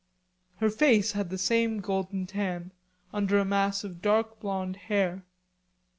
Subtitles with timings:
[0.55, 2.71] Her face had the same golden tan
[3.13, 5.23] under a mass of dark blonde hair.